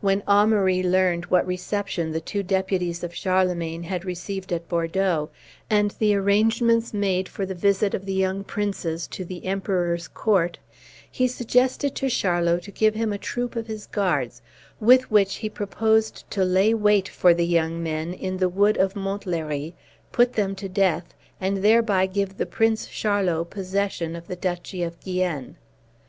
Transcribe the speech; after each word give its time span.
When 0.00 0.22
Amaury 0.26 0.82
learned 0.82 1.26
what 1.26 1.46
reception 1.46 2.10
the 2.10 2.20
two 2.20 2.42
deputies 2.42 3.04
of 3.04 3.14
Charlemagne 3.14 3.84
had 3.84 4.04
received 4.04 4.52
at 4.52 4.68
Bordeaux, 4.68 5.30
and 5.70 5.92
the 6.00 6.16
arrangements 6.16 6.92
made 6.92 7.28
for 7.28 7.46
the 7.46 7.54
visit 7.54 7.94
of 7.94 8.04
the 8.04 8.12
young 8.12 8.42
princes 8.42 9.06
to 9.06 9.24
the 9.24 9.44
Emperor's 9.46 10.08
court, 10.08 10.58
he 11.08 11.28
suggested 11.28 11.94
to 11.94 12.10
Charlot 12.10 12.64
to 12.64 12.72
give 12.72 12.96
him 12.96 13.12
a 13.12 13.18
troop 13.18 13.54
of 13.54 13.68
his 13.68 13.86
guards, 13.86 14.42
with 14.80 15.12
which 15.12 15.36
he 15.36 15.48
proposed 15.48 16.28
to 16.32 16.44
lay 16.44 16.74
wait 16.74 17.08
for 17.08 17.32
the 17.32 17.46
young 17.46 17.80
men 17.80 18.12
in 18.12 18.38
the 18.38 18.48
wood 18.48 18.76
of 18.76 18.96
Montlery, 18.96 19.76
put 20.10 20.32
them 20.32 20.56
to 20.56 20.68
death, 20.68 21.14
and 21.40 21.58
thereby 21.58 22.06
give 22.06 22.36
the 22.36 22.46
prince 22.46 22.88
Charlot 22.88 23.50
possession 23.50 24.16
of 24.16 24.26
the 24.26 24.34
duchy 24.34 24.82
of 24.82 24.98
Guienne. 24.98 25.54